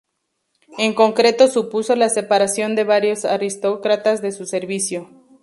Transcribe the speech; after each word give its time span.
En 0.79 0.95
concreto 0.95 1.47
supuso 1.47 1.95
la 1.95 2.09
separación 2.09 2.75
de 2.75 2.83
varios 2.85 3.23
aristócratas 3.23 4.19
de 4.23 4.31
su 4.31 4.47
servicio. 4.47 5.07